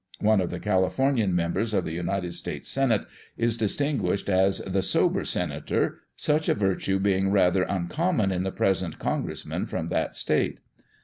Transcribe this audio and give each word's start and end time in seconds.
One 0.21 0.41
of 0.41 0.49
the 0.49 0.59
Califor 0.59 1.13
nian 1.13 1.29
members 1.33 1.75
of 1.75 1.85
the 1.85 1.91
United 1.91 2.33
States 2.33 2.67
Senate 2.67 3.05
is 3.37 3.55
distinguished 3.55 4.29
as" 4.31 4.57
the 4.73 4.81
sober 4.81 5.23
senator," 5.23 5.99
such 6.15 6.49
a 6.49 6.55
virtue 6.55 6.97
being 6.97 7.29
rather 7.29 7.61
uncommon 7.61 8.31
in 8.31 8.41
the 8.41 8.51
present 8.51 8.97
Congress 8.97 9.45
men 9.45 9.67
from 9.67 9.89
that 9.89 10.15
state. 10.15 10.59